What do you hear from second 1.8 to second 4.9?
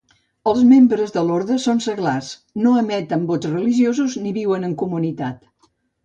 seglars, no emeten vots religiosos ni viuen en